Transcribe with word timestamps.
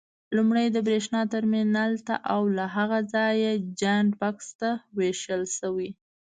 لومړی 0.35 0.65
د 0.71 0.77
برېښنا 0.87 1.21
ترمینل 1.33 1.93
ته 2.07 2.15
او 2.33 2.41
له 2.57 2.65
هغه 2.75 2.99
ځایه 3.13 3.51
جاینټ 3.79 4.11
بکس 4.21 4.47
ته 4.59 4.69
وېشل 4.97 5.43
شوي. 5.57 5.89